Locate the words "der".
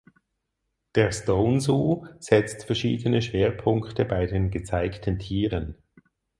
0.95-1.11